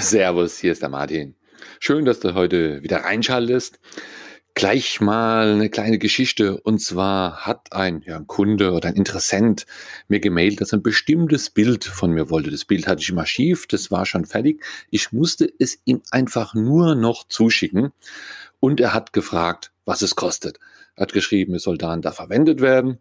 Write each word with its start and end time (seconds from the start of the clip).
Servus, 0.00 0.58
hier 0.58 0.70
ist 0.70 0.82
der 0.82 0.90
Martin. 0.90 1.34
Schön, 1.80 2.04
dass 2.04 2.20
du 2.20 2.34
heute 2.34 2.84
wieder 2.84 2.98
reinschaltest. 2.98 3.80
Gleich 4.54 5.00
mal 5.00 5.54
eine 5.54 5.70
kleine 5.70 5.98
Geschichte. 5.98 6.60
Und 6.60 6.78
zwar 6.78 7.44
hat 7.44 7.72
ein, 7.72 8.02
ja, 8.02 8.14
ein 8.14 8.28
Kunde 8.28 8.74
oder 8.74 8.90
ein 8.90 8.94
Interessent 8.94 9.66
mir 10.06 10.20
gemailt, 10.20 10.60
dass 10.60 10.72
er 10.72 10.78
ein 10.78 10.84
bestimmtes 10.84 11.50
Bild 11.50 11.84
von 11.84 12.12
mir 12.12 12.30
wollte. 12.30 12.52
Das 12.52 12.64
Bild 12.64 12.86
hatte 12.86 13.02
ich 13.02 13.08
im 13.08 13.18
Archiv, 13.18 13.66
das 13.66 13.90
war 13.90 14.06
schon 14.06 14.24
fertig. 14.24 14.62
Ich 14.90 15.10
musste 15.10 15.52
es 15.58 15.80
ihm 15.84 16.00
einfach 16.12 16.54
nur 16.54 16.94
noch 16.94 17.26
zuschicken. 17.26 17.90
Und 18.60 18.78
er 18.78 18.94
hat 18.94 19.12
gefragt, 19.12 19.72
was 19.84 20.02
es 20.02 20.14
kostet. 20.14 20.60
Er 20.94 21.02
hat 21.02 21.12
geschrieben, 21.12 21.54
es 21.54 21.64
soll 21.64 21.76
da 21.76 21.92
und 21.92 22.04
da 22.04 22.12
verwendet 22.12 22.60
werden. 22.60 22.98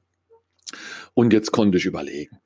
Und 1.13 1.31
jetzt 1.31 1.51
konnte 1.51 1.77
ich 1.77 1.85
überlegen. 1.85 2.39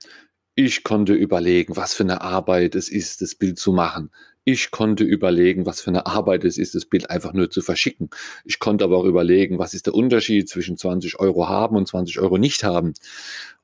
Ich 0.63 0.83
konnte 0.83 1.13
überlegen, 1.13 1.75
was 1.75 1.95
für 1.95 2.03
eine 2.03 2.21
Arbeit 2.21 2.75
es 2.75 2.87
ist, 2.87 3.23
das 3.23 3.33
Bild 3.33 3.57
zu 3.57 3.71
machen. 3.73 4.11
Ich 4.43 4.69
konnte 4.69 5.03
überlegen, 5.03 5.65
was 5.65 5.81
für 5.81 5.89
eine 5.89 6.05
Arbeit 6.05 6.43
es 6.43 6.59
ist, 6.59 6.75
das 6.75 6.85
Bild 6.85 7.09
einfach 7.09 7.33
nur 7.33 7.49
zu 7.49 7.63
verschicken. 7.63 8.11
Ich 8.45 8.59
konnte 8.59 8.83
aber 8.83 8.97
auch 8.97 9.05
überlegen, 9.05 9.57
was 9.57 9.73
ist 9.73 9.88
der 9.88 9.95
Unterschied 9.95 10.47
zwischen 10.47 10.77
20 10.77 11.19
Euro 11.19 11.49
haben 11.49 11.75
und 11.77 11.88
20 11.88 12.19
Euro 12.19 12.38
nicht 12.38 12.63
haben. 12.63 12.93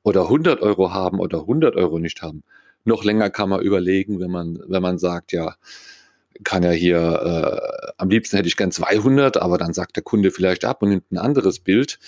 Oder 0.02 0.22
100 0.22 0.60
Euro 0.60 0.92
haben 0.92 1.20
oder 1.20 1.42
100 1.42 1.76
Euro 1.76 2.00
nicht 2.00 2.20
haben. 2.20 2.42
Noch 2.84 3.04
länger 3.04 3.30
kann 3.30 3.48
man 3.48 3.60
überlegen, 3.60 4.18
wenn 4.18 4.32
man, 4.32 4.58
wenn 4.66 4.82
man 4.82 4.98
sagt, 4.98 5.30
ja, 5.30 5.54
kann 6.42 6.64
ja 6.64 6.70
hier, 6.70 6.98
äh, 6.98 7.92
am 7.96 8.10
liebsten 8.10 8.36
hätte 8.36 8.48
ich 8.48 8.56
gern 8.56 8.72
200, 8.72 9.36
aber 9.36 9.56
dann 9.56 9.72
sagt 9.72 9.94
der 9.94 10.02
Kunde 10.02 10.32
vielleicht 10.32 10.64
ab 10.64 10.82
und 10.82 10.88
nimmt 10.88 11.12
ein 11.12 11.18
anderes 11.18 11.60
Bild. 11.60 12.00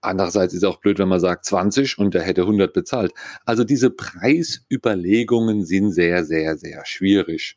Andererseits 0.00 0.52
ist 0.52 0.62
es 0.62 0.68
auch 0.68 0.78
blöd, 0.78 0.98
wenn 0.98 1.08
man 1.08 1.20
sagt 1.20 1.44
20 1.46 1.98
und 1.98 2.14
der 2.14 2.22
hätte 2.22 2.42
100 2.42 2.72
bezahlt. 2.72 3.12
Also 3.44 3.64
diese 3.64 3.90
Preisüberlegungen 3.90 5.64
sind 5.64 5.92
sehr, 5.92 6.24
sehr, 6.24 6.56
sehr 6.56 6.84
schwierig. 6.84 7.56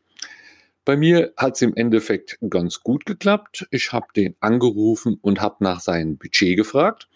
Bei 0.85 0.97
mir 0.97 1.33
hat 1.37 1.55
es 1.55 1.61
im 1.61 1.75
Endeffekt 1.75 2.39
ganz 2.49 2.79
gut 2.79 3.05
geklappt. 3.05 3.67
Ich 3.69 3.91
habe 3.91 4.07
den 4.15 4.35
angerufen 4.39 5.19
und 5.21 5.41
habe 5.41 5.63
nach 5.63 5.81
seinem 5.81 6.17
Budget 6.17 6.57
gefragt. 6.57 7.07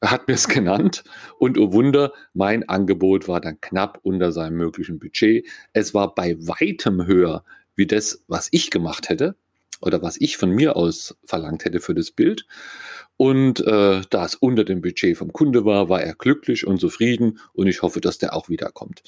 Er 0.00 0.10
hat 0.12 0.28
mir 0.28 0.34
es 0.34 0.48
genannt 0.48 1.04
und 1.38 1.58
oh 1.58 1.72
Wunder, 1.72 2.12
mein 2.32 2.68
Angebot 2.68 3.28
war 3.28 3.40
dann 3.40 3.60
knapp 3.60 3.98
unter 4.02 4.32
seinem 4.32 4.56
möglichen 4.56 4.98
Budget. 4.98 5.46
Es 5.72 5.92
war 5.92 6.14
bei 6.14 6.36
weitem 6.38 7.06
höher 7.06 7.44
wie 7.74 7.86
das, 7.86 8.24
was 8.28 8.48
ich 8.50 8.70
gemacht 8.70 9.08
hätte 9.08 9.36
oder 9.80 10.02
was 10.02 10.20
ich 10.20 10.36
von 10.36 10.50
mir 10.50 10.76
aus 10.76 11.16
verlangt 11.24 11.64
hätte 11.64 11.80
für 11.80 11.94
das 11.94 12.10
Bild. 12.10 12.46
Und 13.18 13.58
äh, 13.66 14.02
da 14.10 14.24
es 14.24 14.36
unter 14.36 14.62
dem 14.62 14.80
Budget 14.80 15.16
vom 15.16 15.32
Kunde 15.32 15.64
war, 15.64 15.88
war 15.88 16.00
er 16.00 16.14
glücklich 16.14 16.64
und 16.64 16.78
zufrieden 16.78 17.40
und 17.52 17.66
ich 17.66 17.82
hoffe, 17.82 18.00
dass 18.00 18.18
der 18.18 18.32
auch 18.32 18.48
wiederkommt. 18.48 19.02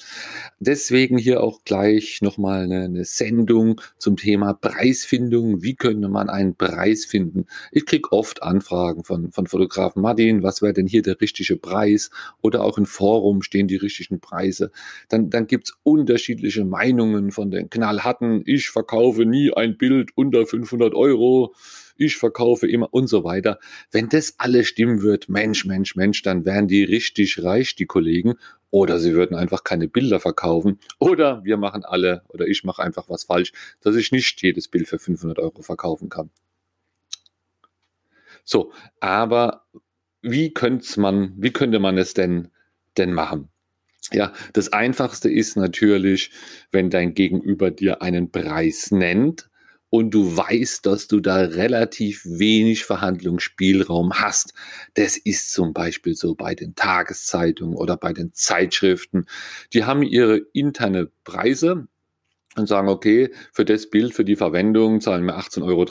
Deswegen 0.59 1.17
hier 1.17 1.41
auch 1.41 1.63
gleich 1.63 2.21
nochmal 2.21 2.63
eine, 2.63 2.83
eine 2.83 3.05
Sendung 3.05 3.79
zum 3.97 4.17
Thema 4.17 4.53
Preisfindung. 4.53 5.63
Wie 5.63 5.75
könnte 5.75 6.09
man 6.09 6.29
einen 6.29 6.55
Preis 6.55 7.05
finden? 7.05 7.45
Ich 7.71 7.85
kriege 7.85 8.11
oft 8.11 8.43
Anfragen 8.43 9.05
von, 9.05 9.31
von 9.31 9.47
Fotografen 9.47 10.01
Martin, 10.01 10.43
was 10.43 10.61
wäre 10.61 10.73
denn 10.73 10.87
hier 10.87 11.03
der 11.03 11.21
richtige 11.21 11.55
Preis? 11.55 12.09
Oder 12.41 12.65
auch 12.65 12.77
im 12.77 12.85
Forum 12.85 13.41
stehen 13.41 13.69
die 13.69 13.77
richtigen 13.77 14.19
Preise. 14.19 14.73
Dann, 15.07 15.29
dann 15.29 15.47
gibt's 15.47 15.71
unterschiedliche 15.83 16.65
Meinungen 16.65 17.31
von 17.31 17.49
den 17.49 17.69
knallharten, 17.69 18.43
ich 18.45 18.71
verkaufe 18.71 19.25
nie 19.25 19.53
ein 19.53 19.77
Bild 19.77 20.09
unter 20.15 20.45
500 20.45 20.93
Euro 20.95 21.55
ich 22.01 22.17
verkaufe 22.17 22.67
immer 22.67 22.93
und 22.93 23.07
so 23.07 23.23
weiter. 23.23 23.59
Wenn 23.91 24.09
das 24.09 24.35
alles 24.39 24.67
stimmen 24.67 25.01
wird, 25.01 25.29
Mensch, 25.29 25.65
Mensch, 25.65 25.95
Mensch, 25.95 26.21
dann 26.23 26.45
wären 26.45 26.67
die 26.67 26.83
richtig 26.83 27.43
reich, 27.43 27.75
die 27.75 27.85
Kollegen. 27.85 28.35
Oder 28.71 28.99
sie 28.99 29.13
würden 29.13 29.35
einfach 29.35 29.63
keine 29.63 29.87
Bilder 29.87 30.19
verkaufen. 30.19 30.79
Oder 30.97 31.43
wir 31.43 31.57
machen 31.57 31.83
alle, 31.83 32.23
oder 32.29 32.47
ich 32.47 32.63
mache 32.63 32.81
einfach 32.81 33.09
was 33.09 33.25
falsch, 33.25 33.51
dass 33.81 33.95
ich 33.95 34.11
nicht 34.11 34.41
jedes 34.41 34.67
Bild 34.67 34.87
für 34.87 34.97
500 34.97 35.39
Euro 35.39 35.61
verkaufen 35.61 36.09
kann. 36.09 36.29
So, 38.43 38.71
aber 38.99 39.65
wie 40.21 40.53
könnte 40.53 40.99
man, 40.99 41.33
wie 41.37 41.51
könnte 41.51 41.79
man 41.79 41.97
es 41.97 42.13
denn, 42.13 42.49
denn 42.97 43.13
machen? 43.13 43.49
Ja, 44.11 44.33
das 44.53 44.73
einfachste 44.73 45.29
ist 45.29 45.55
natürlich, 45.55 46.31
wenn 46.71 46.89
dein 46.89 47.13
Gegenüber 47.13 47.71
dir 47.71 48.01
einen 48.01 48.31
Preis 48.31 48.91
nennt, 48.91 49.50
und 49.91 50.11
du 50.11 50.37
weißt, 50.37 50.85
dass 50.85 51.07
du 51.07 51.19
da 51.19 51.35
relativ 51.35 52.23
wenig 52.25 52.85
Verhandlungsspielraum 52.85 54.13
hast. 54.13 54.53
Das 54.93 55.17
ist 55.17 55.51
zum 55.51 55.73
Beispiel 55.73 56.15
so 56.15 56.33
bei 56.33 56.55
den 56.55 56.75
Tageszeitungen 56.75 57.75
oder 57.75 57.97
bei 57.97 58.13
den 58.13 58.33
Zeitschriften. 58.33 59.25
Die 59.73 59.83
haben 59.83 60.01
ihre 60.01 60.37
interne 60.53 61.11
Preise 61.25 61.87
und 62.55 62.67
sagen, 62.67 62.87
okay, 62.87 63.33
für 63.51 63.65
das 63.65 63.89
Bild, 63.89 64.13
für 64.13 64.23
die 64.23 64.37
Verwendung 64.37 65.01
zahlen 65.01 65.25
wir 65.25 65.37
18,30 65.37 65.63
Euro, 65.65 65.85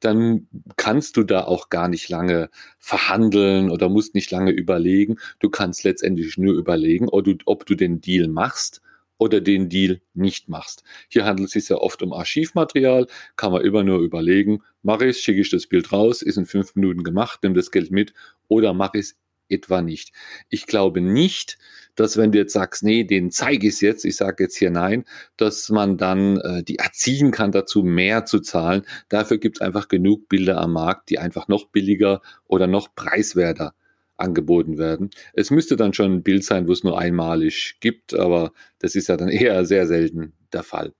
dann 0.00 0.48
kannst 0.76 1.16
du 1.16 1.22
da 1.22 1.44
auch 1.44 1.68
gar 1.68 1.86
nicht 1.86 2.08
lange 2.08 2.50
verhandeln 2.80 3.70
oder 3.70 3.88
musst 3.88 4.16
nicht 4.16 4.32
lange 4.32 4.50
überlegen. 4.50 5.18
Du 5.38 5.50
kannst 5.50 5.84
letztendlich 5.84 6.36
nur 6.36 6.54
überlegen, 6.54 7.08
ob 7.08 7.24
du, 7.24 7.36
ob 7.46 7.64
du 7.64 7.76
den 7.76 8.00
Deal 8.00 8.26
machst 8.26 8.82
oder 9.24 9.40
den 9.40 9.70
Deal 9.70 10.02
nicht 10.12 10.50
machst. 10.50 10.84
Hier 11.08 11.24
handelt 11.24 11.46
es 11.46 11.52
sich 11.54 11.64
sehr 11.64 11.80
oft 11.80 12.02
um 12.02 12.12
Archivmaterial, 12.12 13.06
kann 13.36 13.52
man 13.52 13.64
immer 13.64 13.82
nur 13.82 14.00
überlegen, 14.00 14.62
mache 14.82 15.06
ich 15.06 15.16
es, 15.16 15.22
schicke 15.22 15.40
ich 15.40 15.50
das 15.50 15.66
Bild 15.66 15.92
raus, 15.92 16.20
ist 16.20 16.36
in 16.36 16.44
fünf 16.44 16.74
Minuten 16.74 17.04
gemacht, 17.04 17.40
nimm 17.42 17.54
das 17.54 17.70
Geld 17.70 17.90
mit 17.90 18.12
oder 18.48 18.74
mache 18.74 18.98
ich 18.98 19.06
es 19.06 19.16
etwa 19.48 19.80
nicht. 19.80 20.12
Ich 20.50 20.66
glaube 20.66 21.00
nicht, 21.00 21.56
dass 21.94 22.18
wenn 22.18 22.32
du 22.32 22.38
jetzt 22.38 22.52
sagst, 22.52 22.82
nee, 22.82 23.04
den 23.04 23.30
zeige 23.30 23.68
ich 23.68 23.80
jetzt, 23.80 24.04
ich 24.04 24.16
sage 24.16 24.44
jetzt 24.44 24.58
hier 24.58 24.70
nein, 24.70 25.04
dass 25.38 25.70
man 25.70 25.96
dann 25.96 26.38
äh, 26.38 26.62
die 26.62 26.76
erziehen 26.76 27.30
kann 27.30 27.50
dazu, 27.50 27.82
mehr 27.82 28.26
zu 28.26 28.40
zahlen. 28.40 28.82
Dafür 29.08 29.38
gibt 29.38 29.56
es 29.56 29.60
einfach 29.62 29.88
genug 29.88 30.28
Bilder 30.28 30.60
am 30.60 30.74
Markt, 30.74 31.08
die 31.08 31.18
einfach 31.18 31.48
noch 31.48 31.68
billiger 31.68 32.20
oder 32.46 32.66
noch 32.66 32.94
preiswerter 32.94 33.74
angeboten 34.16 34.78
werden. 34.78 35.10
Es 35.32 35.50
müsste 35.50 35.76
dann 35.76 35.92
schon 35.92 36.12
ein 36.12 36.22
Bild 36.22 36.44
sein, 36.44 36.68
wo 36.68 36.72
es 36.72 36.84
nur 36.84 36.98
einmalig 36.98 37.76
gibt, 37.80 38.14
aber 38.14 38.52
das 38.78 38.94
ist 38.94 39.08
ja 39.08 39.16
dann 39.16 39.28
eher 39.30 39.64
sehr 39.64 39.86
selten 39.86 40.34
der 40.52 40.62
Fall. 40.62 40.92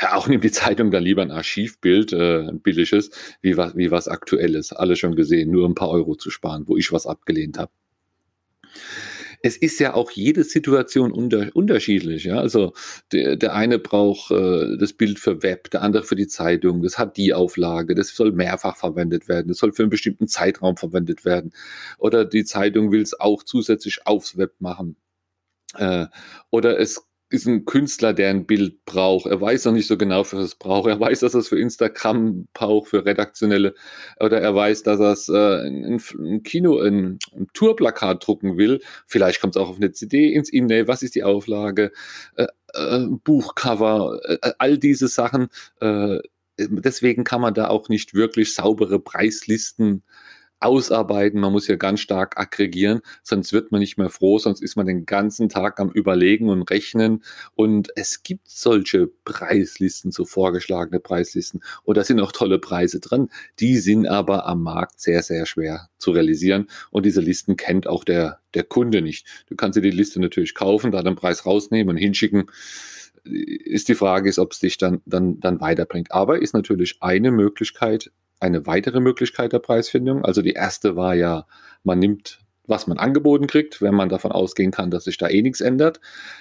Ja, 0.00 0.16
auch 0.16 0.28
nimmt 0.28 0.44
die 0.44 0.50
Zeitung 0.50 0.90
dann 0.90 1.02
lieber 1.02 1.22
ein 1.22 1.30
Archivbild, 1.30 2.12
äh, 2.12 2.48
ein 2.48 2.60
billiges, 2.60 3.10
wie 3.40 3.56
was, 3.56 3.76
wie 3.76 3.90
was 3.90 4.08
aktuelles. 4.08 4.72
Alle 4.72 4.96
schon 4.96 5.16
gesehen, 5.16 5.50
nur 5.50 5.66
ein 5.66 5.74
paar 5.74 5.88
Euro 5.88 6.14
zu 6.16 6.28
sparen, 6.28 6.64
wo 6.66 6.76
ich 6.76 6.92
was 6.92 7.06
abgelehnt 7.06 7.58
habe 7.58 7.72
es 9.46 9.56
ist 9.56 9.78
ja 9.78 9.94
auch 9.94 10.10
jede 10.10 10.42
Situation 10.42 11.12
unter, 11.12 11.50
unterschiedlich. 11.54 12.24
Ja? 12.24 12.40
Also 12.40 12.72
der, 13.12 13.36
der 13.36 13.54
eine 13.54 13.78
braucht 13.78 14.32
äh, 14.32 14.76
das 14.76 14.92
Bild 14.92 15.20
für 15.20 15.42
Web, 15.42 15.70
der 15.70 15.82
andere 15.82 16.02
für 16.02 16.16
die 16.16 16.26
Zeitung, 16.26 16.82
das 16.82 16.98
hat 16.98 17.16
die 17.16 17.32
Auflage, 17.32 17.94
das 17.94 18.08
soll 18.08 18.32
mehrfach 18.32 18.76
verwendet 18.76 19.28
werden, 19.28 19.48
das 19.48 19.58
soll 19.58 19.72
für 19.72 19.84
einen 19.84 19.90
bestimmten 19.90 20.26
Zeitraum 20.26 20.76
verwendet 20.76 21.24
werden. 21.24 21.52
Oder 21.98 22.24
die 22.24 22.44
Zeitung 22.44 22.90
will 22.90 23.02
es 23.02 23.18
auch 23.18 23.44
zusätzlich 23.44 24.06
aufs 24.06 24.36
Web 24.36 24.54
machen. 24.58 24.96
Äh, 25.74 26.06
oder 26.50 26.78
es 26.80 27.05
ist 27.28 27.46
ein 27.46 27.64
Künstler, 27.64 28.12
der 28.12 28.30
ein 28.30 28.46
Bild 28.46 28.84
braucht. 28.84 29.26
Er 29.26 29.40
weiß 29.40 29.64
noch 29.64 29.72
nicht 29.72 29.88
so 29.88 29.96
genau, 29.96 30.22
für 30.22 30.36
was 30.36 30.44
es 30.44 30.54
braucht. 30.54 30.88
Er 30.88 31.00
weiß, 31.00 31.20
dass 31.20 31.34
er 31.34 31.40
es 31.40 31.48
für 31.48 31.58
Instagram 31.58 32.46
braucht, 32.52 32.88
für 32.88 33.04
redaktionelle. 33.04 33.74
Oder 34.20 34.40
er 34.40 34.54
weiß, 34.54 34.84
dass 34.84 35.00
er 35.00 35.12
es 35.12 35.28
äh, 35.28 35.66
in, 35.66 36.00
in 36.24 36.42
Kino, 36.44 36.80
in, 36.80 37.18
ein 37.34 37.48
Tourplakat 37.52 38.26
drucken 38.26 38.58
will. 38.58 38.80
Vielleicht 39.06 39.40
kommt 39.40 39.56
es 39.56 39.62
auch 39.62 39.68
auf 39.68 39.76
eine 39.76 39.90
CD 39.90 40.32
ins 40.32 40.52
E-Mail. 40.52 40.86
Was 40.86 41.02
ist 41.02 41.16
die 41.16 41.24
Auflage? 41.24 41.90
Äh, 42.36 42.46
äh, 42.74 43.06
Buchcover, 43.24 44.20
äh, 44.24 44.52
all 44.58 44.78
diese 44.78 45.08
Sachen. 45.08 45.48
Äh, 45.80 46.18
deswegen 46.58 47.24
kann 47.24 47.40
man 47.40 47.54
da 47.54 47.68
auch 47.68 47.88
nicht 47.88 48.14
wirklich 48.14 48.54
saubere 48.54 49.00
Preislisten 49.00 50.04
ausarbeiten, 50.60 51.40
man 51.40 51.52
muss 51.52 51.68
ja 51.68 51.76
ganz 51.76 52.00
stark 52.00 52.38
aggregieren, 52.38 53.00
sonst 53.22 53.52
wird 53.52 53.72
man 53.72 53.80
nicht 53.80 53.98
mehr 53.98 54.08
froh, 54.08 54.38
sonst 54.38 54.62
ist 54.62 54.76
man 54.76 54.86
den 54.86 55.04
ganzen 55.04 55.48
Tag 55.48 55.78
am 55.80 55.90
Überlegen 55.90 56.48
und 56.48 56.62
Rechnen. 56.62 57.22
Und 57.54 57.90
es 57.94 58.22
gibt 58.22 58.48
solche 58.48 59.06
Preislisten, 59.24 60.12
so 60.12 60.24
vorgeschlagene 60.24 61.00
Preislisten. 61.00 61.62
Und 61.84 61.96
da 61.96 62.04
sind 62.04 62.20
auch 62.20 62.32
tolle 62.32 62.58
Preise 62.58 63.00
drin. 63.00 63.28
Die 63.60 63.76
sind 63.78 64.06
aber 64.06 64.46
am 64.46 64.62
Markt 64.62 65.00
sehr, 65.00 65.22
sehr 65.22 65.46
schwer 65.46 65.88
zu 65.98 66.12
realisieren. 66.12 66.68
Und 66.90 67.06
diese 67.06 67.20
Listen 67.20 67.56
kennt 67.56 67.86
auch 67.86 68.04
der, 68.04 68.40
der 68.54 68.64
Kunde 68.64 69.02
nicht. 69.02 69.26
Du 69.48 69.56
kannst 69.56 69.76
dir 69.76 69.82
die 69.82 69.90
Liste 69.90 70.20
natürlich 70.20 70.54
kaufen, 70.54 70.90
da 70.90 71.02
den 71.02 71.16
Preis 71.16 71.44
rausnehmen 71.44 71.90
und 71.94 71.96
hinschicken 71.96 72.50
ist 73.28 73.88
die 73.88 73.96
Frage, 73.96 74.28
ist, 74.28 74.38
ob 74.38 74.52
es 74.52 74.60
dich 74.60 74.78
dann, 74.78 75.02
dann, 75.04 75.40
dann 75.40 75.60
weiterbringt. 75.60 76.12
Aber 76.12 76.40
ist 76.40 76.54
natürlich 76.54 76.98
eine 77.00 77.32
Möglichkeit, 77.32 78.12
eine 78.40 78.66
weitere 78.66 79.00
Möglichkeit 79.00 79.52
der 79.52 79.58
Preisfindung. 79.58 80.24
Also 80.24 80.42
die 80.42 80.52
erste 80.52 80.96
war 80.96 81.14
ja, 81.14 81.46
man 81.84 81.98
nimmt, 81.98 82.40
was 82.66 82.86
man 82.86 82.98
angeboten 82.98 83.46
kriegt, 83.46 83.80
wenn 83.80 83.94
man 83.94 84.08
davon 84.08 84.32
ausgehen 84.32 84.72
kann, 84.72 84.90
dass 84.90 85.04
sich 85.04 85.18
da 85.18 85.28
eh 85.28 85.42
nichts 85.42 85.60
ändert. 85.60 86.00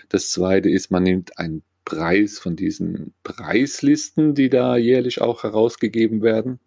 Das 0.09 0.29
zweite 0.31 0.69
ist, 0.69 0.91
man 0.91 1.03
nimmt 1.03 1.37
einen 1.37 1.63
Preis 1.85 2.39
von 2.39 2.55
diesen 2.55 3.13
Preislisten, 3.23 4.33
die 4.33 4.49
da 4.49 4.75
jährlich 4.75 5.21
auch 5.21 5.43
herausgegeben 5.43 6.21
werden. 6.21 6.59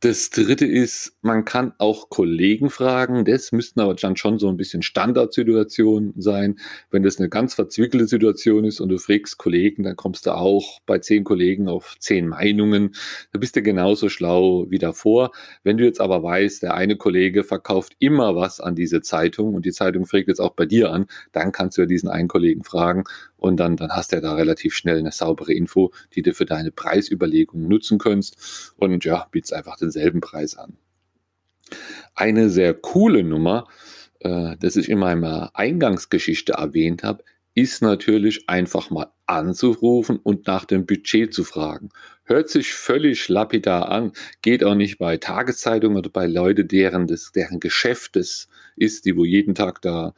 Das 0.00 0.28
dritte 0.28 0.66
ist, 0.66 1.16
man 1.22 1.46
kann 1.46 1.72
auch 1.78 2.10
Kollegen 2.10 2.68
fragen. 2.68 3.24
Das 3.24 3.50
müssten 3.50 3.80
aber 3.80 3.94
dann 3.94 4.14
schon 4.16 4.38
so 4.38 4.46
ein 4.48 4.58
bisschen 4.58 4.82
Standardsituationen 4.82 6.12
sein. 6.18 6.58
Wenn 6.90 7.02
das 7.02 7.18
eine 7.18 7.30
ganz 7.30 7.54
verzwickelte 7.54 8.06
Situation 8.06 8.66
ist 8.66 8.80
und 8.80 8.90
du 8.90 8.98
fragst 8.98 9.38
Kollegen, 9.38 9.84
dann 9.84 9.96
kommst 9.96 10.26
du 10.26 10.32
auch 10.32 10.80
bei 10.84 10.98
zehn 10.98 11.24
Kollegen 11.24 11.66
auf 11.66 11.96
zehn 11.98 12.28
Meinungen. 12.28 12.94
Da 13.32 13.38
bist 13.38 13.56
du 13.56 13.62
genauso 13.62 14.10
schlau 14.10 14.66
wie 14.68 14.78
davor. 14.78 15.30
Wenn 15.64 15.78
du 15.78 15.84
jetzt 15.84 16.02
aber 16.02 16.22
weißt, 16.22 16.62
der 16.62 16.74
eine 16.74 16.96
Kollege 16.96 17.42
verkauft 17.42 17.96
immer 17.98 18.36
was 18.36 18.60
an 18.60 18.74
diese 18.74 19.00
Zeitung 19.00 19.54
und 19.54 19.64
die 19.64 19.72
Zeitung 19.72 20.04
fragt 20.04 20.28
jetzt 20.28 20.40
auch 20.40 20.52
bei 20.52 20.66
dir 20.66 20.92
an, 20.92 21.06
dann 21.32 21.52
kannst 21.52 21.78
du 21.78 21.82
ja 21.82 21.86
diesen 21.86 22.10
einen 22.10 22.28
Kollegen 22.28 22.64
fragen 22.64 23.04
und 23.36 23.58
dann, 23.58 23.76
dann 23.76 23.90
hast 23.90 24.12
du 24.12 24.16
ja 24.16 24.22
da 24.22 24.34
relativ 24.34 24.74
schnell 24.74 24.98
eine 24.98 25.12
saubere 25.12 25.52
Info, 25.52 25.92
die 26.14 26.22
du 26.22 26.34
für 26.34 26.46
deine 26.46 26.72
Preisüberlegungen 26.72 27.68
nutzen 27.68 27.98
kannst 27.98 28.72
und 28.76 29.04
ja, 29.04 29.26
bietest 29.30 29.52
einfach 29.52 29.76
denselben 29.76 30.20
Preis 30.20 30.56
an. 30.56 30.76
Eine 32.14 32.48
sehr 32.48 32.74
coole 32.74 33.22
Nummer, 33.22 33.66
äh, 34.20 34.56
das 34.58 34.76
ich 34.76 34.88
in 34.88 34.98
meiner 34.98 35.50
Eingangsgeschichte 35.54 36.54
erwähnt 36.54 37.02
habe, 37.02 37.24
ist 37.54 37.80
natürlich 37.80 38.48
einfach 38.48 38.90
mal 38.90 39.10
anzurufen 39.24 40.18
und 40.18 40.46
nach 40.46 40.66
dem 40.66 40.84
Budget 40.84 41.32
zu 41.32 41.42
fragen. 41.42 41.88
Hört 42.24 42.50
sich 42.50 42.72
völlig 42.74 43.28
lapidar 43.28 43.88
an, 43.88 44.12
geht 44.42 44.62
auch 44.62 44.74
nicht 44.74 44.98
bei 44.98 45.16
Tageszeitungen 45.16 45.96
oder 45.96 46.10
bei 46.10 46.26
Leuten, 46.26 46.68
deren, 46.68 47.06
deren 47.34 47.58
Geschäft 47.58 48.16
es 48.16 48.48
ist, 48.76 49.06
die 49.06 49.16
wo 49.16 49.24
jeden 49.24 49.54
Tag 49.54 49.80
da 49.80 50.14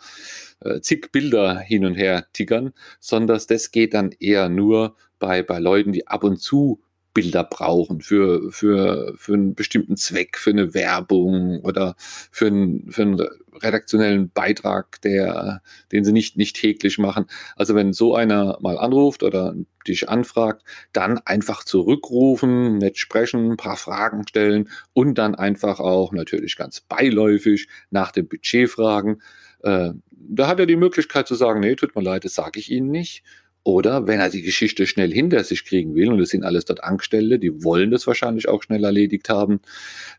äh, 0.60 0.80
zig 0.80 1.10
Bilder 1.12 1.58
hin 1.58 1.84
und 1.84 1.94
her 1.94 2.26
tickern, 2.32 2.72
sondern 3.00 3.40
das 3.48 3.70
geht 3.70 3.94
dann 3.94 4.12
eher 4.18 4.48
nur 4.48 4.96
bei, 5.18 5.42
bei 5.42 5.58
Leuten, 5.58 5.92
die 5.92 6.06
ab 6.06 6.24
und 6.24 6.38
zu 6.38 6.80
Bilder 7.14 7.42
brauchen 7.42 8.00
für, 8.00 8.52
für, 8.52 9.12
für 9.16 9.34
einen 9.34 9.54
bestimmten 9.56 9.96
Zweck, 9.96 10.38
für 10.38 10.50
eine 10.50 10.72
Werbung 10.72 11.60
oder 11.62 11.96
für 11.98 12.46
einen, 12.46 12.92
für 12.92 13.02
einen 13.02 13.20
redaktionellen 13.60 14.30
Beitrag, 14.30 15.00
der, 15.02 15.60
den 15.90 16.04
sie 16.04 16.12
nicht, 16.12 16.36
nicht 16.36 16.54
täglich 16.54 16.98
machen. 16.98 17.26
Also 17.56 17.74
wenn 17.74 17.92
so 17.92 18.14
einer 18.14 18.58
mal 18.60 18.78
anruft 18.78 19.24
oder 19.24 19.56
dich 19.88 20.08
anfragt, 20.08 20.62
dann 20.92 21.18
einfach 21.18 21.64
zurückrufen, 21.64 22.78
nett 22.78 22.98
sprechen, 22.98 23.52
ein 23.52 23.56
paar 23.56 23.76
Fragen 23.76 24.26
stellen 24.28 24.68
und 24.92 25.18
dann 25.18 25.34
einfach 25.34 25.80
auch 25.80 26.12
natürlich 26.12 26.56
ganz 26.56 26.82
beiläufig 26.82 27.68
nach 27.90 28.12
dem 28.12 28.28
Budget 28.28 28.70
fragen. 28.70 29.20
Äh, 29.62 29.90
da 30.10 30.46
hat 30.46 30.60
er 30.60 30.66
die 30.66 30.76
Möglichkeit 30.76 31.26
zu 31.26 31.34
sagen, 31.34 31.60
nee, 31.60 31.74
tut 31.74 31.96
mir 31.96 32.02
leid, 32.02 32.24
das 32.24 32.34
sage 32.34 32.60
ich 32.60 32.70
Ihnen 32.70 32.90
nicht. 32.90 33.22
Oder 33.64 34.06
wenn 34.06 34.20
er 34.20 34.30
die 34.30 34.42
Geschichte 34.42 34.86
schnell 34.86 35.12
hinter 35.12 35.44
sich 35.44 35.64
kriegen 35.64 35.94
will, 35.94 36.10
und 36.10 36.20
es 36.20 36.30
sind 36.30 36.44
alles 36.44 36.64
dort 36.64 36.82
Angestellte, 36.82 37.38
die 37.38 37.64
wollen 37.64 37.90
das 37.90 38.06
wahrscheinlich 38.06 38.48
auch 38.48 38.62
schnell 38.62 38.82
erledigt 38.82 39.28
haben, 39.28 39.60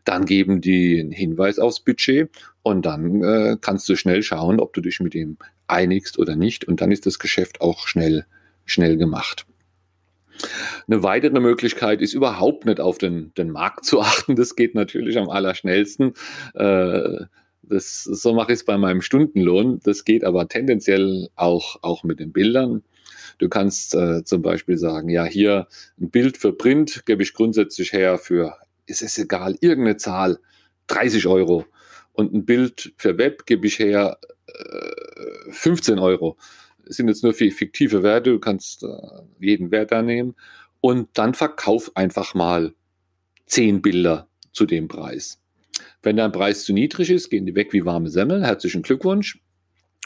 dann 0.04 0.24
geben 0.24 0.60
die 0.60 1.00
einen 1.00 1.10
Hinweis 1.10 1.58
aufs 1.58 1.80
Budget 1.80 2.30
und 2.62 2.86
dann 2.86 3.24
äh, 3.24 3.56
kannst 3.60 3.88
du 3.88 3.96
schnell 3.96 4.22
schauen, 4.22 4.60
ob 4.60 4.72
du 4.72 4.80
dich 4.80 5.00
mit 5.00 5.14
ihm 5.14 5.36
einigst 5.66 6.18
oder 6.18 6.36
nicht. 6.36 6.66
Und 6.66 6.80
dann 6.80 6.92
ist 6.92 7.06
das 7.06 7.18
Geschäft 7.18 7.60
auch 7.60 7.88
schnell, 7.88 8.24
schnell 8.66 8.96
gemacht. 8.96 9.46
Eine 10.86 11.02
weitere 11.02 11.40
Möglichkeit 11.40 12.00
ist 12.02 12.14
überhaupt 12.14 12.66
nicht 12.66 12.80
auf 12.80 12.98
den, 12.98 13.32
den 13.34 13.50
Markt 13.50 13.84
zu 13.84 14.00
achten. 14.00 14.36
Das 14.36 14.56
geht 14.56 14.74
natürlich 14.74 15.18
am 15.18 15.28
allerschnellsten. 15.28 16.14
Äh, 16.54 17.24
das, 17.62 18.04
so 18.04 18.34
mache 18.34 18.52
ich 18.52 18.60
es 18.60 18.64
bei 18.64 18.78
meinem 18.78 19.02
Stundenlohn. 19.02 19.80
Das 19.82 20.04
geht 20.04 20.24
aber 20.24 20.48
tendenziell 20.48 21.28
auch, 21.36 21.76
auch 21.82 22.04
mit 22.04 22.20
den 22.20 22.32
Bildern. 22.32 22.82
Du 23.38 23.48
kannst 23.48 23.94
äh, 23.94 24.24
zum 24.24 24.42
Beispiel 24.42 24.76
sagen, 24.76 25.08
ja, 25.08 25.24
hier 25.24 25.66
ein 25.98 26.10
Bild 26.10 26.36
für 26.36 26.52
Print 26.52 27.04
gebe 27.06 27.22
ich 27.22 27.32
grundsätzlich 27.32 27.92
her 27.92 28.18
für, 28.18 28.56
ist 28.86 29.02
es 29.02 29.16
egal, 29.18 29.56
irgendeine 29.60 29.96
Zahl, 29.96 30.38
30 30.88 31.26
Euro. 31.26 31.64
Und 32.12 32.34
ein 32.34 32.44
Bild 32.44 32.92
für 32.96 33.16
Web 33.18 33.46
gebe 33.46 33.66
ich 33.66 33.78
her 33.78 34.18
äh, 34.46 35.52
15 35.52 35.98
Euro. 35.98 36.36
Das 36.84 36.96
sind 36.96 37.08
jetzt 37.08 37.22
nur 37.22 37.32
fiktive 37.32 38.02
Werte, 38.02 38.30
du 38.30 38.40
kannst 38.40 38.82
äh, 38.82 38.88
jeden 39.38 39.70
Wert 39.70 39.92
da 39.92 40.02
nehmen. 40.02 40.34
Und 40.80 41.08
dann 41.14 41.34
verkauf 41.34 41.92
einfach 41.94 42.34
mal 42.34 42.74
10 43.46 43.82
Bilder 43.82 44.28
zu 44.52 44.66
dem 44.66 44.88
Preis. 44.88 45.39
Wenn 46.02 46.16
dein 46.16 46.32
Preis 46.32 46.64
zu 46.64 46.72
niedrig 46.72 47.10
ist, 47.10 47.30
gehen 47.30 47.46
die 47.46 47.54
weg 47.54 47.72
wie 47.72 47.84
warme 47.84 48.08
Semmel. 48.08 48.44
Herzlichen 48.44 48.82
Glückwunsch. 48.82 49.40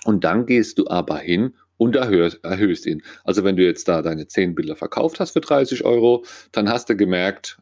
Und 0.04 0.24
dann 0.24 0.46
gehst 0.46 0.78
du 0.78 0.86
aber 0.88 1.18
hin 1.18 1.54
und 1.76 1.96
erhöhst, 1.96 2.40
erhöhst 2.42 2.86
ihn. 2.86 3.02
Also 3.24 3.44
wenn 3.44 3.56
du 3.56 3.64
jetzt 3.64 3.88
da 3.88 4.02
deine 4.02 4.26
10 4.26 4.54
Bilder 4.54 4.76
verkauft 4.76 5.20
hast 5.20 5.32
für 5.32 5.40
30 5.40 5.84
Euro, 5.84 6.24
dann 6.52 6.68
hast 6.68 6.88
du 6.88 6.96
gemerkt, 6.96 7.58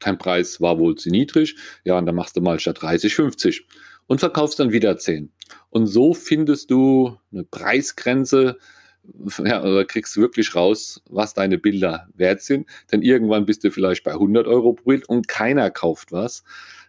dein 0.00 0.18
Preis 0.18 0.60
war 0.60 0.78
wohl 0.78 0.96
zu 0.96 1.10
niedrig. 1.10 1.56
Ja, 1.84 1.98
und 1.98 2.06
dann 2.06 2.14
machst 2.14 2.36
du 2.36 2.40
mal 2.40 2.58
statt 2.58 2.82
30 2.82 3.14
50 3.14 3.66
und 4.06 4.20
verkaufst 4.20 4.60
dann 4.60 4.72
wieder 4.72 4.96
10. 4.96 5.32
Und 5.70 5.86
so 5.86 6.14
findest 6.14 6.70
du 6.70 7.18
eine 7.32 7.44
Preisgrenze, 7.44 8.58
ja, 9.44 9.62
oder 9.62 9.84
kriegst 9.84 10.16
wirklich 10.16 10.54
raus, 10.54 11.02
was 11.08 11.34
deine 11.34 11.58
Bilder 11.58 12.08
wert 12.14 12.42
sind. 12.42 12.68
Denn 12.90 13.02
irgendwann 13.02 13.46
bist 13.46 13.64
du 13.64 13.70
vielleicht 13.70 14.04
bei 14.04 14.12
100 14.12 14.46
Euro 14.46 14.72
pro 14.72 14.84
Bild 14.84 15.08
und 15.08 15.28
keiner 15.28 15.70
kauft 15.70 16.12
was. 16.12 16.42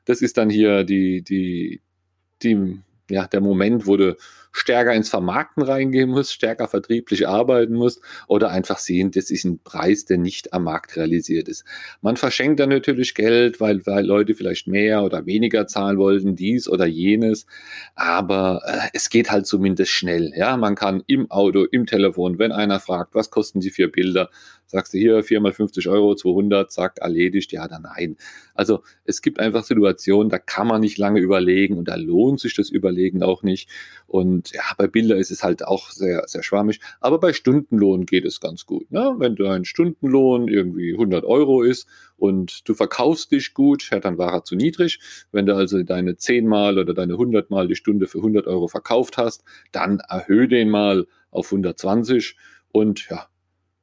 Das 0.05 0.21
ist 0.21 0.37
dann 0.37 0.49
hier 0.49 0.83
die, 0.83 1.21
die, 1.23 1.81
die, 2.41 2.79
ja, 3.09 3.27
der 3.27 3.41
Moment, 3.41 3.87
wo 3.87 3.97
du 3.97 4.15
stärker 4.55 4.93
ins 4.93 5.09
Vermarkten 5.09 5.63
reingehen 5.63 6.09
musst, 6.09 6.33
stärker 6.33 6.67
vertrieblich 6.67 7.27
arbeiten 7.27 7.73
musst 7.73 8.01
oder 8.27 8.49
einfach 8.49 8.79
sehen, 8.79 9.11
das 9.11 9.29
ist 9.29 9.43
ein 9.43 9.59
Preis, 9.59 10.05
der 10.05 10.17
nicht 10.17 10.53
am 10.53 10.63
Markt 10.63 10.95
realisiert 10.95 11.49
ist. 11.49 11.65
Man 12.01 12.15
verschenkt 12.15 12.59
dann 12.59 12.69
natürlich 12.69 13.15
Geld, 13.15 13.59
weil, 13.59 13.85
weil 13.85 14.05
Leute 14.05 14.33
vielleicht 14.33 14.67
mehr 14.67 15.03
oder 15.03 15.25
weniger 15.25 15.67
zahlen 15.67 15.97
wollten, 15.97 16.35
dies 16.35 16.69
oder 16.69 16.85
jenes, 16.85 17.45
aber 17.95 18.61
äh, 18.65 18.89
es 18.93 19.09
geht 19.09 19.29
halt 19.29 19.45
zumindest 19.45 19.91
schnell. 19.91 20.31
Ja, 20.35 20.55
man 20.55 20.75
kann 20.75 21.03
im 21.07 21.29
Auto, 21.29 21.65
im 21.65 21.85
Telefon, 21.85 22.39
wenn 22.39 22.51
einer 22.51 22.79
fragt, 22.79 23.13
was 23.13 23.29
kosten 23.29 23.59
die 23.59 23.71
vier 23.71 23.91
Bilder, 23.91 24.29
sagst 24.67 24.93
du 24.93 24.97
hier 24.97 25.23
viermal 25.23 25.53
50 25.53 25.87
Euro, 25.87 26.15
200, 26.15 26.71
zack, 26.71 26.97
erledigt, 26.99 27.51
ja 27.51 27.65
oder 27.65 27.79
nein. 27.79 28.17
Also 28.53 28.83
es 29.03 29.21
gibt 29.21 29.39
einfach 29.39 29.63
Situationen, 29.63 30.29
da 30.29 30.39
kann 30.39 30.67
man 30.67 30.81
nicht 30.81 30.97
lange 30.97 31.19
überlegen 31.19 31.77
und 31.77 31.87
da 31.87 31.95
lohnt 31.95 32.39
sich 32.39 32.55
das 32.55 32.69
Überlegen 32.69 33.23
auch 33.23 33.43
nicht. 33.43 33.69
Und 34.07 34.44
ja, 34.51 34.63
bei 34.77 34.87
Bilder 34.87 35.17
ist 35.17 35.31
es 35.31 35.43
halt 35.43 35.65
auch 35.65 35.89
sehr, 35.89 36.23
sehr 36.27 36.43
schwammig. 36.43 36.79
Aber 36.99 37.19
bei 37.19 37.33
Stundenlohn 37.33 38.05
geht 38.05 38.25
es 38.25 38.39
ganz 38.39 38.65
gut. 38.65 38.91
Ne? 38.91 39.15
Wenn 39.17 39.35
dein 39.35 39.65
Stundenlohn 39.65 40.47
irgendwie 40.47 40.93
100 40.93 41.23
Euro 41.23 41.61
ist 41.63 41.87
und 42.17 42.67
du 42.67 42.73
verkaufst 42.73 43.31
dich 43.31 43.53
gut, 43.53 43.89
ja, 43.91 43.99
dann 43.99 44.17
war 44.17 44.33
er 44.33 44.43
zu 44.43 44.55
niedrig. 44.55 44.99
Wenn 45.31 45.45
du 45.45 45.55
also 45.55 45.81
deine 45.83 46.17
10 46.17 46.47
Mal 46.47 46.77
oder 46.77 46.93
deine 46.93 47.13
100 47.13 47.49
Mal 47.49 47.67
die 47.67 47.75
Stunde 47.75 48.07
für 48.07 48.19
100 48.19 48.47
Euro 48.47 48.67
verkauft 48.67 49.17
hast, 49.17 49.43
dann 49.71 49.99
erhöhe 49.99 50.47
den 50.47 50.69
mal 50.69 51.07
auf 51.31 51.47
120 51.47 52.35
und 52.71 53.09
ja, 53.09 53.27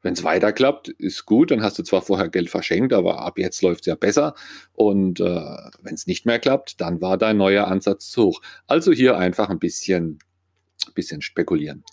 wenn 0.03 0.15
es 0.15 0.25
weiter 0.25 0.53
klappt, 0.53 0.88
ist 0.88 1.26
gut, 1.26 1.53
dann 1.53 1.62
hast 1.62 1.79
du 1.79 1.85
zwar 1.85 2.03
vorher 2.03 2.29
Geld 2.29 2.51
verschenkt, 2.51 2.93
aber 2.93 3.20
ab 3.20 3.39
jetzt 3.39 3.63
läuft 3.63 3.82
es 3.82 3.87
ja 3.87 3.94
besser. 3.94 4.34
Und 4.72 5.20
äh, 5.20 5.56
wenn 5.81 5.94
es 5.94 6.08
nicht 6.08 6.27
mehr 6.27 6.41
klappt, 6.41 6.81
dann 6.81 7.01
war 7.01 7.17
dein 7.17 7.37
neuer 7.37 7.69
Ansatz 7.69 8.10
zu 8.10 8.25
hoch. 8.25 8.43
Also 8.67 8.93
hier 8.93 9.17
einfach 9.17 9.48
ein 9.48 9.60
bisschen, 9.60 10.19
bisschen 10.94 11.22
spekulieren. 11.22 11.84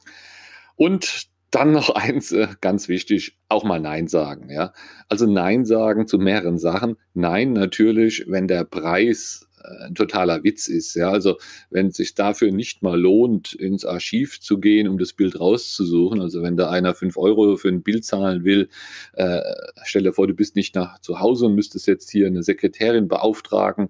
Und 0.75 1.27
dann 1.51 1.72
noch 1.72 1.89
eins, 1.96 2.31
äh, 2.31 2.48
ganz 2.62 2.88
wichtig, 2.88 3.38
auch 3.48 3.63
mal 3.63 3.79
Nein 3.79 4.08
sagen. 4.08 4.50
Ja? 4.50 4.74
Also 5.08 5.25
Nein 5.25 5.65
sagen 5.65 6.08
zu 6.08 6.17
mehreren 6.17 6.58
Sachen. 6.58 6.98
Nein, 7.13 7.53
natürlich, 7.53 8.25
wenn 8.27 8.48
der 8.48 8.63
Preis 8.63 9.48
ein 9.82 9.96
totaler 9.96 10.44
Witz 10.44 10.68
ist. 10.68 10.96
Ja, 10.96 11.12
also 11.12 11.38
wenn 11.70 11.88
es 11.88 11.98
sich 11.98 12.16
dafür 12.16 12.52
nicht 12.52 12.82
mal 12.84 13.00
lohnt, 13.00 13.54
ins 13.54 13.86
Archiv 13.86 14.40
zu 14.40 14.60
gehen, 14.60 14.88
um 14.88 14.98
das 14.98 15.14
Bild 15.14 15.40
rauszusuchen, 15.40 16.22
also 16.22 16.42
wenn 16.42 16.58
da 16.58 16.70
einer 16.70 16.94
fünf 16.94 17.18
Euro 17.18 17.58
für 17.58 17.70
ein 17.70 17.84
Bild 17.84 18.06
zahlen 18.06 18.44
will, 18.44 18.70
äh, 19.14 19.42
stell 19.84 20.04
dir 20.04 20.14
vor, 20.14 20.28
du 20.28 20.34
bist 20.34 20.56
nicht 20.56 20.76
nach 20.76 21.00
zu 21.00 21.20
Hause 21.20 21.46
und 21.46 21.56
müsstest 21.56 21.88
jetzt 21.88 22.10
hier 22.10 22.28
eine 22.28 22.44
Sekretärin 22.44 23.08
beauftragen, 23.08 23.90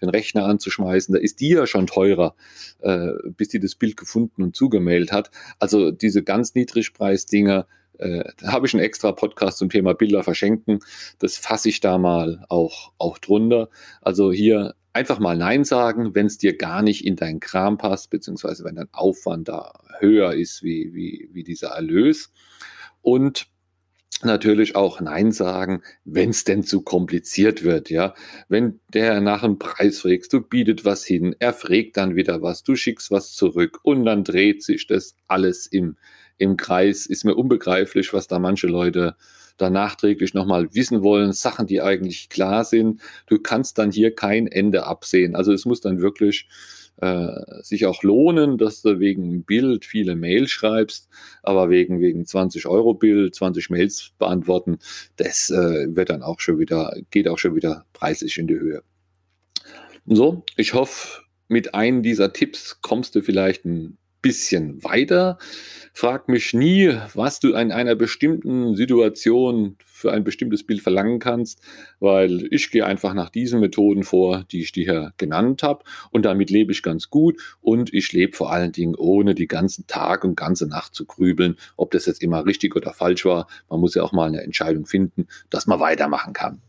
den 0.00 0.08
Rechner 0.08 0.46
anzuschmeißen, 0.46 1.14
da 1.14 1.20
ist 1.20 1.40
die 1.40 1.50
ja 1.50 1.66
schon 1.66 1.86
teurer, 1.86 2.34
äh, 2.80 3.08
bis 3.36 3.48
die 3.48 3.60
das 3.60 3.74
Bild 3.74 3.96
gefunden 3.96 4.42
und 4.42 4.56
zugemeldet 4.56 5.12
hat. 5.12 5.30
Also 5.58 5.90
diese 5.90 6.22
ganz 6.22 6.54
Niedrigpreisdinger, 6.54 7.66
äh, 7.98 8.24
da 8.40 8.52
habe 8.52 8.66
ich 8.66 8.74
einen 8.74 8.82
extra 8.82 9.12
Podcast 9.12 9.58
zum 9.58 9.70
Thema 9.70 9.94
Bilder 9.94 10.22
verschenken. 10.22 10.78
Das 11.18 11.36
fasse 11.36 11.68
ich 11.68 11.80
da 11.80 11.98
mal 11.98 12.44
auch, 12.48 12.92
auch 12.98 13.18
drunter. 13.18 13.68
Also 14.00 14.32
hier 14.32 14.74
einfach 14.98 15.20
mal 15.20 15.36
Nein 15.36 15.64
sagen, 15.64 16.14
wenn 16.16 16.26
es 16.26 16.38
dir 16.38 16.56
gar 16.56 16.82
nicht 16.82 17.06
in 17.06 17.14
deinen 17.14 17.38
Kram 17.38 17.78
passt, 17.78 18.10
beziehungsweise 18.10 18.64
wenn 18.64 18.74
dein 18.74 18.88
Aufwand 18.92 19.48
da 19.48 19.72
höher 20.00 20.34
ist 20.34 20.64
wie, 20.64 20.92
wie, 20.92 21.30
wie 21.32 21.44
dieser 21.44 21.68
Erlös. 21.68 22.32
Und 23.00 23.46
natürlich 24.24 24.74
auch 24.74 25.00
Nein 25.00 25.30
sagen, 25.30 25.82
wenn 26.04 26.30
es 26.30 26.42
denn 26.42 26.64
zu 26.64 26.82
kompliziert 26.82 27.62
wird, 27.62 27.90
ja. 27.90 28.14
Wenn 28.48 28.80
der 28.92 29.20
nach 29.20 29.44
einem 29.44 29.60
Preis 29.60 30.00
fragst, 30.00 30.32
du 30.32 30.40
bietet 30.40 30.84
was 30.84 31.04
hin, 31.04 31.36
er 31.38 31.52
fragt 31.52 31.96
dann 31.96 32.16
wieder 32.16 32.42
was, 32.42 32.64
du 32.64 32.74
schickst 32.74 33.12
was 33.12 33.32
zurück 33.32 33.78
und 33.84 34.04
dann 34.04 34.24
dreht 34.24 34.64
sich 34.64 34.88
das 34.88 35.14
alles 35.28 35.68
im, 35.68 35.96
im 36.38 36.56
Kreis. 36.56 37.06
Ist 37.06 37.24
mir 37.24 37.36
unbegreiflich, 37.36 38.12
was 38.12 38.26
da 38.26 38.40
manche 38.40 38.66
Leute 38.66 39.14
da 39.58 39.70
nachträglich 39.70 40.34
nochmal 40.34 40.74
wissen 40.74 41.02
wollen, 41.02 41.32
Sachen, 41.32 41.66
die 41.66 41.82
eigentlich 41.82 42.28
klar 42.30 42.64
sind. 42.64 43.00
Du 43.26 43.38
kannst 43.38 43.78
dann 43.78 43.90
hier 43.90 44.14
kein 44.14 44.46
Ende 44.46 44.86
absehen. 44.86 45.36
Also 45.36 45.52
es 45.52 45.66
muss 45.66 45.80
dann 45.80 46.00
wirklich 46.00 46.48
äh, 47.00 47.62
sich 47.62 47.86
auch 47.86 48.02
lohnen, 48.02 48.58
dass 48.58 48.82
du 48.82 48.98
wegen 48.98 49.44
Bild 49.44 49.84
viele 49.84 50.16
Mails 50.16 50.50
schreibst, 50.50 51.08
aber 51.42 51.70
wegen, 51.70 52.00
wegen 52.00 52.26
20 52.26 52.66
Euro 52.66 52.94
Bild, 52.94 53.34
20 53.34 53.70
Mails 53.70 54.12
beantworten, 54.18 54.78
das 55.16 55.50
äh, 55.50 55.94
wird 55.94 56.10
dann 56.10 56.22
auch 56.22 56.40
schon 56.40 56.58
wieder, 56.58 56.96
geht 57.10 57.28
auch 57.28 57.38
schon 57.38 57.54
wieder 57.54 57.84
preislich 57.92 58.38
in 58.38 58.46
die 58.46 58.58
Höhe. 58.58 58.82
So, 60.06 60.42
ich 60.56 60.74
hoffe, 60.74 61.22
mit 61.48 61.74
einem 61.74 62.02
dieser 62.02 62.32
Tipps 62.32 62.80
kommst 62.82 63.14
du 63.14 63.22
vielleicht 63.22 63.64
ein 63.64 63.98
bisschen 64.20 64.82
weiter. 64.84 65.38
Frag 65.92 66.28
mich 66.28 66.54
nie, 66.54 66.96
was 67.14 67.40
du 67.40 67.54
in 67.54 67.72
einer 67.72 67.94
bestimmten 67.94 68.76
Situation 68.76 69.76
für 69.84 70.12
ein 70.12 70.22
bestimmtes 70.22 70.64
Bild 70.64 70.80
verlangen 70.80 71.18
kannst, 71.18 71.60
weil 71.98 72.46
ich 72.52 72.70
gehe 72.70 72.86
einfach 72.86 73.14
nach 73.14 73.30
diesen 73.30 73.58
Methoden 73.58 74.04
vor, 74.04 74.44
die 74.50 74.60
ich 74.60 74.70
dir 74.70 74.84
hier 74.84 75.12
genannt 75.16 75.62
habe 75.64 75.84
und 76.10 76.24
damit 76.24 76.50
lebe 76.50 76.70
ich 76.70 76.84
ganz 76.84 77.10
gut 77.10 77.40
und 77.60 77.92
ich 77.92 78.12
lebe 78.12 78.36
vor 78.36 78.52
allen 78.52 78.70
Dingen 78.70 78.94
ohne 78.94 79.34
die 79.34 79.48
ganzen 79.48 79.86
Tag 79.88 80.22
und 80.22 80.36
ganze 80.36 80.68
Nacht 80.68 80.94
zu 80.94 81.04
grübeln, 81.04 81.56
ob 81.76 81.90
das 81.90 82.06
jetzt 82.06 82.22
immer 82.22 82.46
richtig 82.46 82.76
oder 82.76 82.92
falsch 82.92 83.24
war. 83.24 83.48
Man 83.68 83.80
muss 83.80 83.96
ja 83.96 84.02
auch 84.04 84.12
mal 84.12 84.28
eine 84.28 84.42
Entscheidung 84.42 84.86
finden, 84.86 85.26
dass 85.50 85.66
man 85.66 85.80
weitermachen 85.80 86.32
kann. 86.32 86.60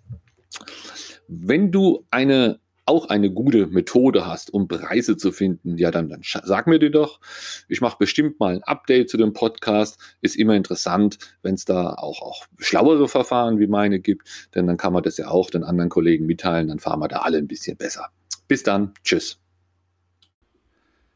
Wenn 1.27 1.71
du 1.71 2.05
eine 2.09 2.59
auch 2.89 3.09
eine 3.09 3.31
gute 3.31 3.67
Methode 3.67 4.25
hast, 4.25 4.51
um 4.51 4.67
Preise 4.67 5.15
zu 5.15 5.31
finden, 5.31 5.77
ja, 5.77 5.91
dann, 5.91 6.09
dann 6.09 6.21
sag 6.23 6.65
mir 6.65 6.79
die 6.79 6.89
doch. 6.89 7.19
Ich 7.67 7.81
mache 7.81 7.97
bestimmt 7.99 8.39
mal 8.39 8.55
ein 8.55 8.63
Update 8.63 9.09
zu 9.09 9.17
dem 9.17 9.33
Podcast. 9.33 9.99
Ist 10.21 10.35
immer 10.35 10.55
interessant, 10.55 11.19
wenn 11.43 11.53
es 11.53 11.65
da 11.65 11.93
auch, 11.93 12.21
auch 12.21 12.45
schlauere 12.57 13.07
Verfahren 13.07 13.59
wie 13.59 13.67
meine 13.67 13.99
gibt, 13.99 14.27
denn 14.55 14.65
dann 14.65 14.77
kann 14.77 14.91
man 14.91 15.03
das 15.03 15.17
ja 15.17 15.27
auch 15.27 15.51
den 15.51 15.63
anderen 15.63 15.89
Kollegen 15.89 16.25
mitteilen, 16.25 16.67
dann 16.67 16.79
fahren 16.79 16.99
wir 16.99 17.07
da 17.07 17.17
alle 17.17 17.37
ein 17.37 17.47
bisschen 17.47 17.77
besser. 17.77 18.09
Bis 18.47 18.63
dann, 18.63 18.93
tschüss. 19.03 19.39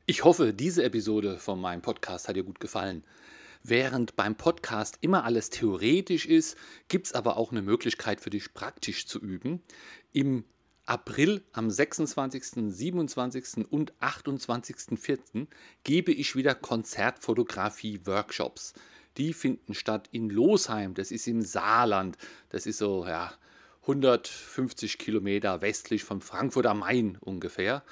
Ich 0.06 0.24
hoffe, 0.24 0.53
diese 0.53 0.84
Episode 0.84 1.39
von 1.39 1.60
meinem 1.60 1.82
Podcast 1.82 2.27
hat 2.27 2.36
dir 2.36 2.44
gut 2.44 2.60
gefallen. 2.60 3.03
Während 3.63 4.15
beim 4.15 4.36
Podcast 4.36 4.98
immer 5.01 5.24
alles 5.24 5.50
theoretisch 5.50 6.25
ist, 6.25 6.58
gibt 6.89 7.08
es 7.08 7.13
aber 7.13 7.38
auch 7.38 7.51
eine 7.51 7.62
Möglichkeit 7.62 8.20
für 8.20 8.30
dich 8.30 8.53
praktisch 8.53 9.08
zu 9.08 9.20
üben. 9.20 9.63
Im 10.12 10.44
April 10.86 11.42
am 11.54 11.70
26., 11.70 12.74
27. 12.74 13.68
und 13.70 13.94
28.04. 14.02 15.48
gebe 15.84 16.12
ich 16.12 16.36
wieder 16.36 16.56
Konzertfotografie-Workshops. 16.56 18.74
Die 19.18 19.34
finden 19.34 19.75
statt 19.75 20.10
in 20.12 20.30
Losheim, 20.30 20.94
das 20.94 21.12
ist 21.12 21.25
im 21.28 21.42
Saarland. 21.42 22.18
Das 22.50 22.66
ist 22.66 22.80
so 22.80 23.08
ja, 23.08 23.32
150 23.84 24.98
Kilometer 24.98 25.62
westlich 25.62 26.04
von 26.04 26.20
Frankfurt 26.20 26.66
am 26.66 26.80
Main 26.80 27.18
ungefähr. 27.22 27.84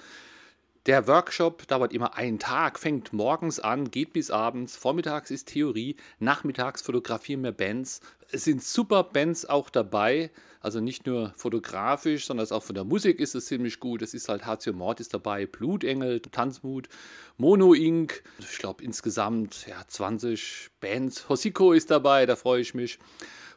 Der 0.88 1.06
Workshop 1.06 1.68
dauert 1.68 1.94
immer 1.94 2.16
einen 2.16 2.40
Tag, 2.40 2.80
fängt 2.80 3.14
morgens 3.14 3.60
an, 3.60 3.92
geht 3.92 4.14
bis 4.14 4.32
abends. 4.32 4.76
Vormittags 4.76 5.30
ist 5.30 5.50
Theorie, 5.50 5.96
nachmittags 6.18 6.82
fotografieren 6.82 7.44
wir 7.44 7.52
Bands. 7.52 8.02
Es 8.32 8.46
sind 8.46 8.64
super 8.64 9.04
Bands 9.04 9.46
auch 9.46 9.70
dabei, 9.70 10.32
also 10.60 10.80
nicht 10.80 11.06
nur 11.06 11.34
fotografisch, 11.36 12.26
sondern 12.26 12.50
auch 12.50 12.64
von 12.64 12.74
der 12.74 12.84
Musik 12.84 13.20
ist 13.20 13.36
es 13.36 13.46
ziemlich 13.46 13.80
gut. 13.80 14.02
Es 14.02 14.16
ist 14.16 14.28
halt 14.28 14.48
Hatio 14.48 14.74
Mortis 14.74 15.08
dabei, 15.08 15.46
Blutengel, 15.46 16.20
Tanzmut, 16.20 16.90
Mono 17.38 17.76
Inc. 17.76 18.24
Ich 18.40 18.58
glaube 18.58 18.84
insgesamt 18.84 19.68
ja, 19.68 19.84
20 19.88 20.72
Bands. 20.80 21.30
Hosiko 21.30 21.74
ist 21.74 21.92
dabei, 21.92 22.26
da 22.26 22.36
freue 22.36 22.62
ich 22.62 22.74
mich. 22.74 22.98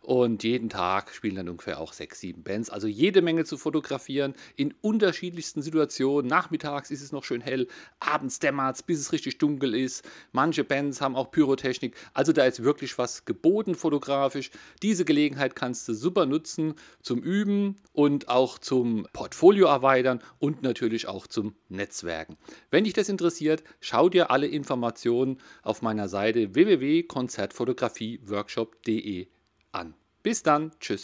Und 0.05 0.45
jeden 0.45 0.69
Tag 0.69 1.15
spielen 1.15 1.37
dann 1.37 1.49
ungefähr 1.49 1.81
auch 1.81 1.95
sechs, 1.95 2.21
sieben 2.21 2.43
Bands. 2.43 2.69
Also 2.69 2.87
jede 2.87 3.23
Menge 3.23 3.47
zu 3.47 3.57
fotografieren 3.57 4.35
in 4.55 4.75
unterschiedlichsten 4.83 5.63
Situationen. 5.63 6.29
Nachmittags 6.29 6.91
ist 6.91 7.01
es 7.01 7.11
noch 7.11 7.25
schön 7.25 7.41
hell, 7.41 7.69
abends 8.01 8.39
dämmert 8.39 8.77
es, 8.77 8.83
bis 8.83 9.01
es 9.01 9.13
richtig 9.13 9.39
dunkel 9.39 9.75
ist. 9.75 10.07
Manche 10.31 10.63
Bands 10.63 11.01
haben 11.01 11.17
auch 11.17 11.31
Pyrotechnik. 11.31 11.97
Also 12.13 12.35
da 12.35 12.45
ist 12.45 12.63
wirklich 12.63 12.99
was 12.99 13.25
geboten 13.25 13.75
fotografisch. 13.75 14.51
Diese 14.83 15.07
Gelegenheit 15.07 15.57
kannst 15.57 15.89
du 15.89 15.95
super 15.95 16.27
nutzen 16.27 16.75
zum 17.01 17.23
Üben 17.23 17.77
und 17.95 18.29
auch 18.29 18.59
zum 18.59 19.07
Portfolio 19.15 19.69
erweitern 19.69 20.21
und 20.39 20.63
natürlich 20.63 21.09
auch 21.09 21.27
zum 21.27 21.55
Netzwerken. 21.71 22.37
Wenn 22.71 22.85
dich 22.85 22.93
das 22.93 23.09
interessiert, 23.09 23.65
schau 23.81 24.11
dir 24.11 24.31
alle 24.31 24.49
Informationen 24.49 25.39
auf 25.63 25.81
meiner 25.81 26.11
Seite 26.11 26.55
www.konzertfotografieworkshop.de 26.55 29.29
an. 29.75 29.95
Bis 30.23 30.43
dann, 30.43 30.73
tschüss. 30.81 31.03